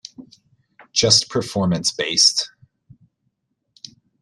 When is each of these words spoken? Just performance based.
Just 0.93 1.29
performance 1.29 1.91
based. 1.91 2.49